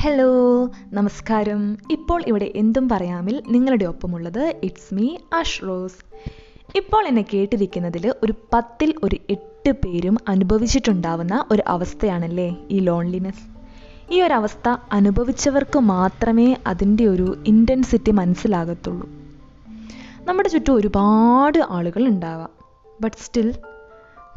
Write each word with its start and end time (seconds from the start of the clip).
Hello 0.00 0.70
നമസ്കാരം. 0.92 1.78
ഇപ്പോൾ 1.90 2.22
ഇവിടെ 2.26 2.52
എന്തും 2.54 2.88
പറയാമിൽ 2.88 3.42
നിങ്ങളുടെ 3.48 3.84
ഒപ്പമുള്ളത് 3.84 4.54
ഇറ്റ്സ് 4.62 4.94
മീ 4.94 5.16
അഷ് 5.32 5.62
റോസ് 5.62 5.96
ഇപ്പോൾ 6.76 7.06
എന്നെ 7.06 7.24
കേട്ടിരിക്കുന്നതിൽ 7.34 8.14
ഒരു 8.22 8.34
പത്തിൽ 8.52 8.94
ഒരു 9.02 9.16
എട്ട് 9.30 9.72
പേരും 9.72 10.16
അനുഭവിച്ചിട്ടുണ്ടാവുന്ന 10.28 11.44
ഒരു 11.50 11.62
അവസ്ഥയാണല്ലേ 11.66 12.56
ഈ 12.70 12.78
ലോൺലിനെസ് 12.78 13.56
ഈ 14.12 14.20
ഒരു 14.22 14.34
അവസ്ഥ 14.34 14.76
അനുഭവിച്ചവർക്ക് 14.92 15.78
മാത്രമേ 15.78 16.56
അതിന്റെ 16.66 17.06
ഒരു 17.06 17.36
ഇന്റൻസിറ്റി 17.46 18.10
മനസ്സിലാകത്തുള്ളൂ. 18.10 19.08
നമ്മുടെ 20.24 20.48
ചുറ്റും 20.48 20.74
ഒരുപാട് 20.74 21.58
ആളുകൾ 21.70 22.06
ഉണ്ടാവാം. 22.06 22.50
ബട്ട് 23.00 23.16
സ്റ്റിൽ 23.16 23.54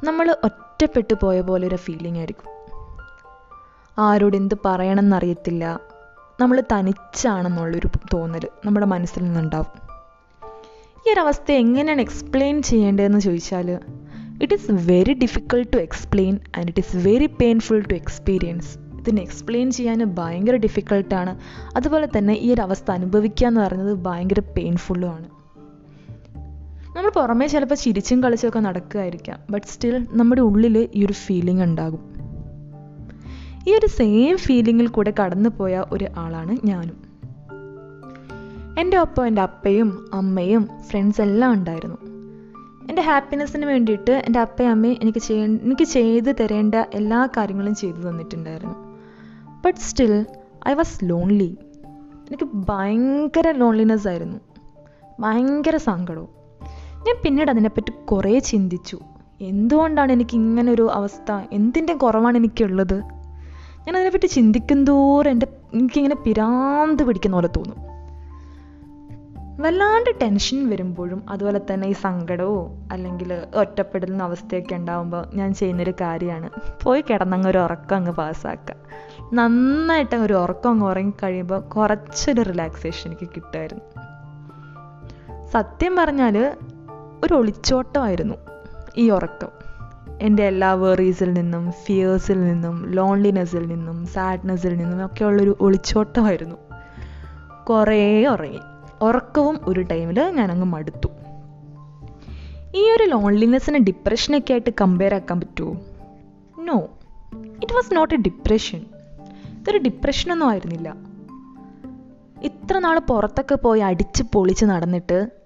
നമ്മൾ 0.04 0.36
ഒറ്റപ്പെട്ടു 0.44 1.14
പോയ 1.14 1.42
പോലെ 1.42 1.68
ഒരു 1.68 1.76
ഫീലിംഗ് 1.76 2.18
ആയിരിക്കും. 2.18 2.59
ആരോട് 3.98 4.38
എന്ത് 4.38 4.56
പറയണമെന്നറിയത്തില്ല. 4.66 5.80
നമ്മൾ 6.40 6.64
തനിച്ചാണെന്നുള്ളൊരു 6.74 7.90
തോന്നൽ 8.14 8.48
നമ്മുടെ 8.66 8.86
മനസ്സിൽ 8.86 9.24
നിന്നുണ്ടാവും. 9.24 9.90
ഈ 11.08 11.20
അവസ്ഥ 11.20 11.52
എങ്ങനെയാണ് 11.52 12.02
എക്സ്പ്ലെയിൻ 12.02 12.62
ചെയ്യേണ്ടതെന്ന് 12.62 13.20
ചോദിച്ചാൽ 13.20 13.80
it 14.42 14.54
is 14.54 14.72
very 14.72 15.14
difficult 15.14 15.74
to 15.74 15.78
explain 15.78 16.40
and 16.58 16.68
it 16.68 16.80
is 16.80 17.08
very 17.08 17.26
painful 17.26 17.80
to 17.80 17.94
experience 17.94 18.78
ഇതിനെ 18.78 19.22
എക്സ്പ്ലെയിൻ 19.22 19.72
ചെയ്യാൻ 19.72 20.04
ഭയങ്കര 20.04 20.56
ഡിഫിക്കൾട്ടാണ് 20.56 21.40
അതുപോലെ 21.76 22.08
തന്നെ 22.18 22.34
ഈ 22.34 22.54
ഒരു 22.54 22.62
അവസ്ഥ 22.62 22.92
അനുഭവിക്കുക 22.92 23.48
എന്ന് 23.48 23.62
പറയുന്നത് 23.62 23.98
ഭയങ്കര 23.98 24.40
പെയിൻഫുള്ളും 24.40 25.12
ആണ്. 25.12 25.26
നമ്മൾ 26.98 27.10
പുറമേ 27.10 27.48
ചിലപ്പോൾ 27.48 27.76
ചിരിച്ചും 27.76 28.24
കളിച്ചും 28.24 28.50
ഒക്കെ 28.50 28.60
നടക്കുകയായിരിക്കാം 28.60 29.40
ബട്ട് 29.50 29.68
സ്റ്റിൽ 29.68 30.08
നമ്മുടെ 30.10 30.42
ഉള്ളിൽ 30.42 30.90
ഈ 30.96 31.06
ഒരു 31.06 31.14
ഫീലിംഗ് 31.14 31.64
ഉണ്ടാകും. 31.64 32.19
ഈ 33.68 33.76
ഒരു 33.76 33.88
സെയിം 33.88 34.38
ഫീലിങ്ങിൽ 34.38 34.88
കൂടെ 34.88 35.14
കടന്നു 35.22 35.50
പോയ 35.50 35.84
ഒരു 35.92 36.08
ആളാണ് 36.18 36.58
ഞാനും. 36.64 37.10
എന്റെ 38.80 38.98
ഒപ്പം 38.98 39.28
എന്റെ 39.28 39.42
അപ്പയും 39.42 40.10
അമ്മയും 40.14 40.70
ഫ്രണ്ട്സ് 40.82 41.22
എല്ലാം 41.22 41.54
ഉണ്ടായിരുന്നു. 41.54 41.98
എന്റെ 42.90 43.02
ഹാപ്പിനെസ്സിന് 43.02 43.66
വേണ്ടിയിട്ട് 43.66 44.12
എന്റെ 44.12 44.40
അപ്പയും 44.40 44.70
അമ്മയും 44.70 44.98
എനിക്ക് 45.02 45.20
ചെയ്യ 45.20 45.46
എനിക്ക് 45.46 45.84
ചെയ്ത് 45.84 46.36
തരേണ്ട 46.40 46.76
എല്ലാ 46.76 47.30
കാര്യങ്ങളും 47.38 47.76
ചെയ്തു 47.76 48.10
തന്നിട്ടുണ്ടായിരുന്നു. 48.10 48.76
But 49.66 49.80
still 49.80 50.26
I 50.68 50.74
was 50.74 51.00
lonely 51.04 51.58
എനിക്ക് 52.04 52.50
ഭയങ്കര 52.70 53.52
ലോൺലിനെസ് 53.52 54.08
ആയിരുന്നു. 54.08 54.38
ഭയങ്കര 55.20 55.78
സങ്കടവും. 55.78 56.30
ഞാൻ 56.98 57.16
പിന്നീട് 57.26 57.52
അതിനെപ്പറ്റി 57.52 58.06
കുറേ 58.06 58.40
ചിന്തിച്ചു. 58.40 59.00
എന്തുകൊണ്ടാണ് 59.42 60.12
എനിക്ക് 60.12 60.36
ഇങ്ങനൊരു 60.36 60.90
അവസ്ഥ? 60.92 61.32
എന്തിന്റെ 61.52 61.94
കുറവാണ് 61.94 62.38
എനിക്കുള്ളത്? 62.38 63.19
ഞാൻ 63.90 63.96
അതിനെപ്പറ്റി 63.96 64.28
ചിന്തിക്കും 64.28 64.86
തോറും 64.86 65.30
എന്റെ 65.30 65.48
എനിക്കിങ്ങനെ 65.74 66.16
പിരാന്ത് 66.16 67.04
പിടിക്കുന്ന 67.04 67.38
പോലെ 67.38 67.48
തോന്നും. 67.48 67.78
വല്ലാണ്ട് 69.62 70.20
ടെൻഷൻ 70.22 70.70
വരുമ്പോഴും 70.70 71.24
അതുപോലെ 71.30 71.62
തന്നെ 71.74 71.88
ഈ 71.88 71.92
സങ്കടമോ 71.92 72.78
അല്ലെങ്കിൽ 72.92 73.42
ഒറ്റപ്പെടുന്ന 73.56 74.24
അവസ്ഥയൊക്കെ 74.24 74.76
ഉണ്ടാകുമ്പോൾ 74.76 75.28
ഞാൻ 75.34 75.54
ചെയ്യുന്നൊരു 75.54 75.94
കാര്യമാണ്. 76.02 76.50
പോയി 76.84 77.04
കിടന്നങ്ങ് 77.10 77.50
ഒരു 77.50 77.58
ഉറക്കം 77.58 77.96
അങ്ങ് 77.96 78.12
പാസ്സാക്കുക 78.12 78.76
നന്നായിട്ട് 79.34 80.16
ഒരു 80.16 80.34
ഉറക്കം 80.34 80.70
അങ്ങ് 80.70 80.86
ഉറങ്ങിക്കഴിയുമ്പോൾ 80.86 81.60
കുറച്ചൊരു 81.60 82.42
റിലാക്സേഷൻ 82.42 83.12
എനിക്ക് 83.12 83.30
കിട്ടുമായിരുന്നു. 83.36 83.86
സത്യം 85.48 85.96
പറഞ്ഞാൽ 85.96 86.58
ഒരു 87.24 87.34
ഒളിച്ചോട്ടമായിരുന്നു 87.34 88.36
ഈ 88.98 89.10
ഉറക്കം. 89.10 89.59
എന്റെ 90.22 90.44
എല്ലാ 90.44 90.74
വേറീസിൽ 90.74 91.34
നിന്നും 91.34 91.72
ഫിയേഴ്സിൽ 91.72 92.46
നിന്നും 92.46 92.92
ലോൺലിനെസ്സിൽ 92.92 93.68
നിന്നും 93.68 94.06
സാഡ്നെസ്സിൽ 94.06 94.78
നിന്നും 94.78 95.06
ഒക്കെ 95.06 95.26
ഉള്ളൊരു 95.26 95.58
ഒളിച്ചോട്ടമായിരുന്നു. 95.62 96.56
കുറേ 97.70 98.26
ഉറങ്ങി. 98.26 98.60
ഉറക്കവും 99.02 99.60
ഒരു 99.64 99.82
ടൈമിൽ 99.82 100.30
ഞാനങ്ങ് 100.30 100.66
മടുത്തു. 100.66 101.10
ഈ 102.76 102.92
ഒരു 102.92 103.04
ലോൺലിനെസ്സിനെ 103.04 103.80
ഡിപ്രഷനൊക്കെ 103.80 104.52
ആയിട്ട് 104.52 104.74
കമ്പയർ 104.82 105.16
ആക്കാൻ 105.16 105.40
പറ്റുമോ 105.40 105.82
no 106.64 106.78
it 107.64 107.74
was 107.74 107.96
not 107.96 108.14
a 108.14 108.18
depression 108.18 108.86
ഇതൊരു 109.60 109.78
ഡിപ്രഷനൊന്നും 109.78 110.50
ആയിരുന്നില്ല. 110.50 110.96
ഇത്ര 112.44 112.80
നാൾ 112.80 113.00
പുറത്തൊക്കെ 113.00 113.56
പോയി 113.56 113.80
അടിച്ച് 113.80 114.24
പൊളിച്ച് 114.34 114.66
നടന്നിട്ട് 114.66 115.39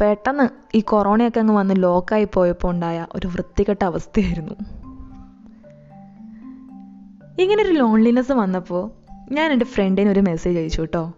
പെട്ടെന്ന് 0.00 0.76
ഈ 0.76 0.80
കൊറോണയൊക്കെ 0.80 1.40
അങ്ങ് 1.40 1.54
വന്ന് 1.54 1.74
ലോക്കായി 1.78 2.28
പോയപ്പോൾ 2.34 2.70
ഉണ്ടായ 2.70 3.06
ഒരു 3.14 3.26
വൃത്തികെട്ട 3.26 3.84
അവസ്ഥയായിരുന്നു. 3.84 4.52
ഇങ്ങനൊരു 7.38 7.68
ലോൺലിനെസ് 7.68 8.32
വന്നപ്പോൾ 8.32 8.90
ഞാൻ 9.32 9.52
എന്റെ 9.52 9.64
ഫ്രണ്ടിന് 9.64 10.08
ഒരു 10.10 10.20
മെസ്സേജ് 10.20 10.58
അയച്ചു 10.58 10.80
കേട്ടോ 10.80 11.12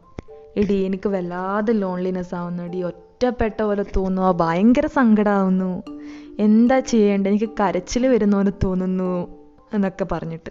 എടി 0.56 0.74
എനിക്ക് 0.74 1.08
വല്ലാതെ 1.08 1.72
ലോൺലിനെസ് 1.72 2.34
ആവുന്നു 2.34 2.62
എടി 2.62 2.82
ഒറ്റപ്പെട്ട 2.82 3.62
പോലെ 3.62 3.84
തോന്നുക 3.96 4.32
ഭയങ്കര 4.32 4.86
സങ്കടമാവുന്നു 4.86 5.82
എന്താ 6.38 6.80
ചെയ്യേണ്ടത് 6.80 7.30
എനിക്ക് 7.30 7.48
കരച്ചിൽ 7.60 8.06
വരുന്ന 8.06 8.36
പോലെ 8.36 8.52
തോന്നുന്നു 8.64 9.28
എന്നൊക്കെ 9.74 10.04
പറഞ്ഞിട്ട്. 10.04 10.50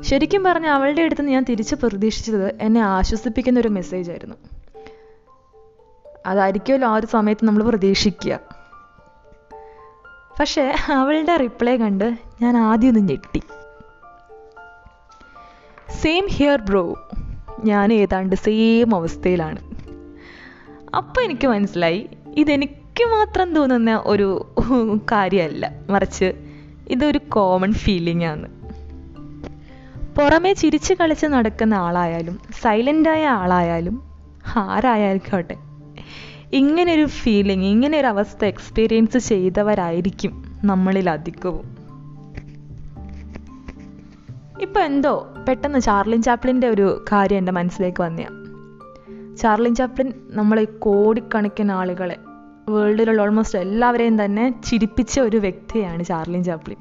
ശരിക്കും 0.00 0.44
പറഞ്ഞ 0.44 0.66
അവളുടെ 0.66 1.02
അടുത്ത് 1.02 1.22
ഞാൻ 1.22 1.44
തിരിച്ച് 1.48 1.74
പ്രതീക്ഷിച്ചത് 1.74 2.58
എന്നെ 2.60 2.80
ആശ്വസിപ്പിക്കുന്ന 2.80 3.60
ഒരു 3.60 3.68
മെസ്സേജ് 3.68 4.10
ആയിരുന്നു. 4.10 4.36
അതായിരിക്കുമല്ലോ 6.26 6.88
ആ 6.88 6.94
ഒരു 6.94 7.06
സമയത്ത് 7.06 7.44
നമ്മൾ 7.44 7.62
പ്രതീക്ഷിക്കുക. 7.62 8.38
പക്ഷേ 10.40 10.74
അവളുടെ 10.92 11.36
റിപ്ലൈ 11.36 11.76
കണ്ട് 11.76 12.18
ഞാൻ 12.42 12.56
ആദ്യം 12.56 12.88
ഒന്ന് 12.88 13.08
ഞെട്ടി. 13.08 13.42
സെയിം 16.02 16.26
ഹിയർ 16.26 16.60
ബ്രോ 16.60 17.08
ഞാൻ 17.64 17.92
ഏതാണ്ട് 17.92 18.36
സെയിം 18.36 18.94
അവസ്ഥയിലാണ്. 18.94 19.58
അപ്പോൾ 20.96 21.20
എനിക്ക് 21.20 21.46
മനസ്സിലായി 21.46 22.08
ഇതെനിക്ക് 22.36 23.04
മാത്രം 23.04 23.54
തോന്നുന്ന 23.54 24.02
ഒരു 24.06 24.54
കാര്യമല്ല. 25.12 25.70
മറിച്ച് 25.90 26.32
ഇതൊരു 26.88 27.18
കോമൺ 27.18 27.72
ഫീലിംഗ് 27.72 28.24
ആണ്. 28.24 28.48
പുറമേ 30.16 30.52
ചിരിച്ച് 30.52 30.94
കളിച്ച് 30.94 31.26
നടക്കുന്ന 31.26 31.74
ആളായാലും 31.74 32.40
സൈലന്റായ 32.62 33.26
ആളായാലും 33.26 34.02
ആരായായിക്കോട്ടെ 34.56 35.69
ഇങ്ങനൊരു 36.52 37.06
ഫീലിംഗ് 37.06 37.96
ഒരു 37.96 38.06
അവസ്ഥ 38.06 38.44
എക്സ്പീരിയൻസ് 38.44 39.18
ചെയ്തവരായിരിക്കും 39.18 40.60
നമ്മളിൽ 40.64 41.10
അധികവും. 41.10 41.76
ഇപ്പം 44.60 44.84
എന്തോ 44.84 45.34
പെട്ടെന്ന് 45.48 45.78
ചാർലിൻ 45.78 46.22
ചാപ്ലിന്റെ 46.22 46.68
ഒരു 46.68 47.04
കാര്യം 47.12 47.38
എന്റെ 47.38 47.52
മനസ്സിലേക്ക് 47.52 48.02
വന്നു 48.02 48.22
ചാർലിൻ 49.36 49.74
ചാപ്ലിൻ 49.74 50.12
നമ്മളെ 50.30 50.64
കോടിക്കണക്കിന് 50.64 51.72
ആളുകളെ 51.72 52.16
വേൾഡിലുള്ള 52.68 53.22
ഓൾമോസ്റ്റ് 53.22 53.58
എല്ലാവരെയും 53.58 54.24
തന്നെ 54.24 54.54
ചിരിപ്പിച്ച 54.64 55.20
ഒരു 55.20 55.36
വ്യക്തിയാണ് 55.36 56.04
ചാർലിൻ 56.04 56.44
ചാപ്ലിൻ. 56.44 56.76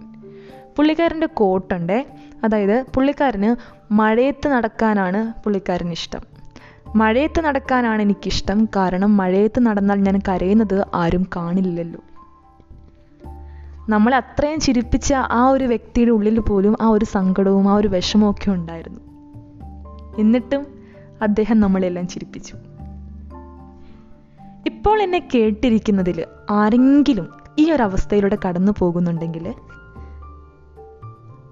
പുള്ളിക്കാരന്റെ 0.77 1.27
കോട്ടുണ്ട് 1.27 2.05
അതായത് 2.43 2.85
പുള്ളിക്കാരന് 2.95 3.55
മഴയത്ത് 3.93 4.47
നടക്കാനാണ് 4.47 5.43
പുള്ളിക്കാരന് 5.43 5.91
ഇഷ്ടം 5.91 6.38
മഴയത്ത് 6.95 7.41
നടക്കാനാണ് 7.41 8.01
എനിക്കിഷ്ടം. 8.01 8.65
കാരണം 8.65 9.17
മഴയത്ത് 9.17 9.59
നടന്നാൽ 9.59 9.95
ഞാൻ 9.95 10.21
കരയുന്നത് 10.29 10.85
ആരും 10.95 11.27
കാണില്ലല്ലോ. 11.35 11.99
നമ്മൾ 13.89 14.15
അത്രയും 14.15 14.59
ചിരിപ്പിച്ച 14.59 15.13
ആ 15.13 15.47
ഒരു 15.49 15.63
വ്യക്തിയുടെ 15.63 16.11
ഉള്ളിൽ 16.11 16.39
പോലും 16.39 16.77
ആ 16.81 16.87
ഒരു 16.87 17.05
സങ്കടവും 17.05 17.69
ആ 17.69 17.73
ഒരു 17.73 17.87
വിഷമവും 17.87 18.31
ഒക്കെ 18.31 18.51
ഉണ്ടായിരുന്നു. 18.51 18.99
എന്നിട്ടും 20.19 20.65
അദ്ദേഹം 21.21 21.59
നമ്മളെല്ലാം 21.59 22.07
ചിരിപ്പിച്ചു. 22.07 22.55
ഇപ്പോൾ 24.65 25.01
എന്നെ 25.01 25.27
കേട്ടിരിക്കുന്നതിൽ 25.35 26.25
ആരെങ്കിലും 26.49 27.29
ഈ 27.59 27.71
ഒരു 27.71 27.83
അവസ്ഥയിലൂടെ 27.83 28.37
കടന്നു 28.47 28.71
പോകുന്നുണ്ടെങ്കിൽ 28.79 29.53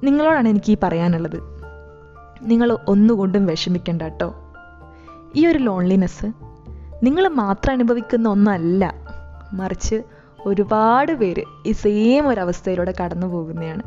നിങ്ങളോടാണ് 0.03 0.49
എനിക്ക് 0.49 0.71
ഈ 0.71 0.77
പറയാനുള്ളത്. 0.83 1.39
നിങ്ങൾ 2.41 2.77
ഒന്നുകൊണ്ടും 2.87 3.45
വിഷമിക്കണ്ട 3.45 4.01
കേട്ടോ. 4.01 4.46
ഈ 5.37 5.47
ഒരു 5.47 5.57
ലോൺലിനെസ് 5.57 6.25
നിങ്ങൾ 7.03 7.27
മാത്രം 7.27 7.73
അനുഭവിക്കുന്ന 7.73 8.29
ഒന്നല്ല. 8.29 8.93
മറിച്ച് 9.53 10.03
ഒരുപാട് 10.45 11.11
പേര് 11.11 11.43
ഈ 11.67 11.71
സെയിം 11.71 12.27
ഒരവസ്ഥയിലൂടെ 12.27 12.93
കടന്നു 13.03 13.27
പോകുന്നതാണ്. 13.27 13.81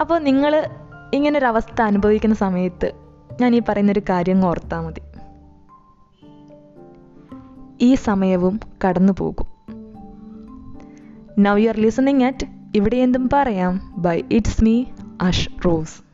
അപ്പോൾ 0.00 0.18
നിങ്ങൾ 0.18 0.68
ഇങ്ങനൊരവസ്ഥ 1.14 1.82
അനുഭവിക്കുന്ന 1.82 2.34
സമയത്ത് 2.34 2.92
ഞാൻ 3.40 3.54
ഈ 3.54 3.62
പറയുന്നൊരു 3.68 4.02
കാര്യം 4.10 4.46
ഓർത്താൽ 4.46 4.80
മതി. 4.80 5.00
ഈ 7.80 7.94
സമയവും 7.94 8.60
കടന്നു 8.88 9.12
പോകും. 9.18 9.46
Now 11.38 11.56
you 11.56 11.68
are 11.68 11.76
listening 11.76 12.24
at 12.24 12.46
ഇവിടെ 12.74 12.96
എന്തും 12.96 13.30
പറയാം. 13.32 13.94
Bye 13.98 14.22
it's 14.30 14.64
me 14.64 14.84
Ash 15.22 15.50
Rose 15.66 16.09